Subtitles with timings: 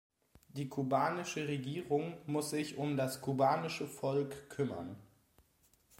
[0.47, 4.95] Die kubanische Regierung muss sich um das kubanische Volk kümmern.